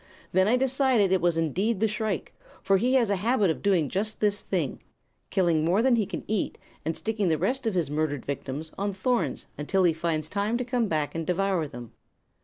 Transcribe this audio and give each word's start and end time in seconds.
Then 0.31 0.47
I 0.47 0.57
decided 0.57 1.11
it 1.11 1.21
was 1.21 1.37
indeed 1.37 1.79
the 1.79 1.87
shrike, 1.87 2.33
for 2.63 2.77
he 2.77 2.95
has 2.95 3.11
a 3.11 3.17
habit 3.17 3.51
of 3.51 3.61
doing 3.61 3.87
just 3.87 4.19
this 4.19 4.41
thing; 4.41 4.79
killing 5.29 5.63
more 5.63 5.83
than 5.83 5.95
he 5.95 6.07
can 6.07 6.23
eat 6.27 6.57
and 6.83 6.97
sticking 6.97 7.29
the 7.29 7.37
rest 7.37 7.67
of 7.67 7.75
his 7.75 7.91
murdered 7.91 8.25
victims 8.25 8.71
on 8.79 8.95
thorns 8.95 9.45
until 9.59 9.83
he 9.83 9.93
finds 9.93 10.27
time 10.27 10.57
to 10.57 10.65
come 10.65 10.87
back 10.87 11.13
and 11.13 11.27
devour 11.27 11.67
them. 11.67 11.91